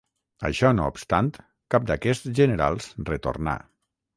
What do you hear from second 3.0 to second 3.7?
retornà.